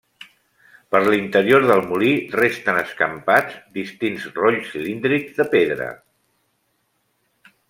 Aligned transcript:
Per 0.95 1.01
l'interior 1.07 1.67
del 1.71 1.83
molí 1.91 2.09
resten 2.37 2.81
escampats 2.85 3.61
distints 3.79 4.27
rolls 4.41 4.73
cilíndrics 4.75 5.41
de 5.43 5.49
pedra. 5.57 5.95